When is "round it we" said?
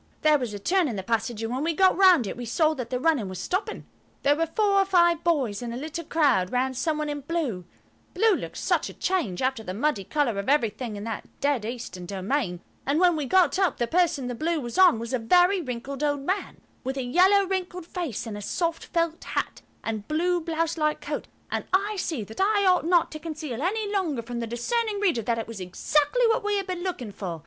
1.95-2.43